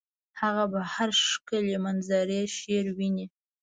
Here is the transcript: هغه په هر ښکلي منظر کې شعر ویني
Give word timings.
هغه 0.41 0.63
په 0.71 0.79
هر 0.93 1.09
ښکلي 1.27 1.77
منظر 1.85 2.27
کې 2.35 2.51
شعر 2.57 2.85
ویني 2.97 3.25